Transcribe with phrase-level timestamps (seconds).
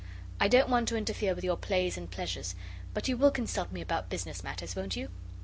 [0.39, 2.55] I don't want to interfere with your plays and pleasures;
[2.91, 5.09] but you will consult me about business matters, won't you?